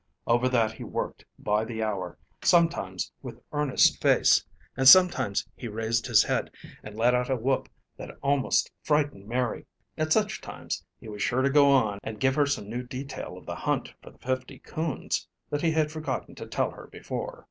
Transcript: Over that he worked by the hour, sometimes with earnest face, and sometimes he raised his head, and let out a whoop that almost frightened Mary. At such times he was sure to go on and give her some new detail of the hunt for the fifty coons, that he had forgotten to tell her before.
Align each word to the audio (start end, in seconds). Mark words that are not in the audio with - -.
Over 0.25 0.49
that 0.49 0.71
he 0.71 0.83
worked 0.83 1.25
by 1.37 1.63
the 1.63 1.83
hour, 1.83 2.17
sometimes 2.41 3.11
with 3.21 3.39
earnest 3.53 4.01
face, 4.01 4.43
and 4.75 4.87
sometimes 4.87 5.47
he 5.55 5.67
raised 5.67 6.07
his 6.07 6.23
head, 6.23 6.49
and 6.81 6.97
let 6.97 7.13
out 7.13 7.29
a 7.29 7.35
whoop 7.35 7.69
that 7.97 8.17
almost 8.23 8.71
frightened 8.81 9.27
Mary. 9.27 9.67
At 9.99 10.11
such 10.11 10.41
times 10.41 10.83
he 10.99 11.07
was 11.07 11.21
sure 11.21 11.43
to 11.43 11.51
go 11.51 11.69
on 11.69 11.99
and 12.01 12.19
give 12.19 12.33
her 12.33 12.47
some 12.47 12.67
new 12.67 12.81
detail 12.81 13.37
of 13.37 13.45
the 13.45 13.53
hunt 13.53 13.93
for 14.01 14.09
the 14.09 14.17
fifty 14.17 14.57
coons, 14.57 15.27
that 15.51 15.61
he 15.61 15.69
had 15.69 15.91
forgotten 15.91 16.33
to 16.33 16.47
tell 16.47 16.71
her 16.71 16.87
before. 16.87 17.39